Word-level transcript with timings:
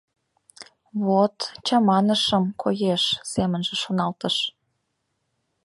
«Вот, 1.05 1.35
чаманышым, 1.65 2.43
коеш»,— 2.61 3.03
семынже 3.31 3.75
шоналтыш. 3.81 4.35